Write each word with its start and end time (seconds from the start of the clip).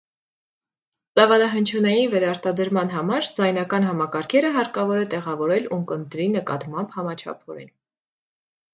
Ծավալահնչյունային 1.19 2.09
վերարտադրման 2.13 2.91
համար 2.95 3.29
ձայնական 3.41 3.87
համակարգերը 3.91 4.53
հարկավոր 4.59 5.05
է 5.05 5.07
տեղավորել 5.15 5.71
ունկնդրի 5.81 6.31
նկատմամբ 6.41 7.01
համաչափորեն։ 7.01 7.75